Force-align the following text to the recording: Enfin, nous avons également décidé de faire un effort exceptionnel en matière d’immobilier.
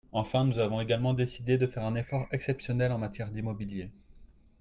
Enfin, 0.13 0.45
nous 0.45 0.57
avons 0.57 0.81
également 0.81 1.13
décidé 1.13 1.59
de 1.59 1.67
faire 1.67 1.85
un 1.85 1.93
effort 1.93 2.25
exceptionnel 2.31 2.91
en 2.91 2.97
matière 2.97 3.29
d’immobilier. 3.29 3.91